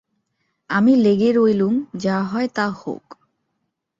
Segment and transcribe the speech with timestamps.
[0.69, 3.03] আমি লেগে রইলুম, যা হয় তা হোক।